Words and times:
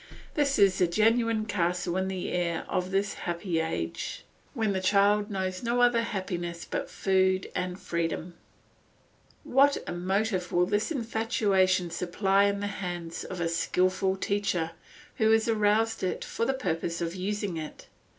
This 0.33 0.57
is 0.57 0.79
the 0.79 0.87
genuine 0.87 1.45
castle 1.45 1.95
in 1.95 2.07
the 2.07 2.31
air 2.31 2.65
of 2.67 2.89
this 2.89 3.13
happy 3.29 3.59
age, 3.59 4.23
when 4.55 4.73
the 4.73 4.81
child 4.81 5.29
knows 5.29 5.61
no 5.61 5.79
other 5.79 6.01
happiness 6.01 6.65
but 6.65 6.89
food 6.89 7.51
and 7.53 7.79
freedom. 7.79 8.33
What 9.43 9.77
a 9.85 9.91
motive 9.93 10.51
will 10.51 10.65
this 10.65 10.89
infatuation 10.91 11.91
supply 11.91 12.45
in 12.45 12.61
the 12.61 12.65
hands 12.81 13.23
of 13.23 13.39
a 13.39 13.47
skilful 13.47 14.15
teacher 14.15 14.71
who 15.17 15.29
has 15.29 15.47
aroused 15.47 16.01
it 16.01 16.25
for 16.25 16.45
the 16.45 16.55
purpose 16.55 16.99
of 16.99 17.13
using 17.13 17.57
it. 17.57 17.87